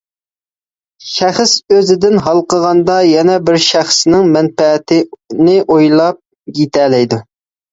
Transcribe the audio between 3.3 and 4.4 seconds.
بىر شەخسنىڭ